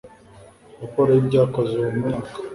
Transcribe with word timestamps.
raporo 0.81 1.09
y'ibyakozwe 1.13 1.75
uwo 1.81 1.91
mwaka 1.97 2.31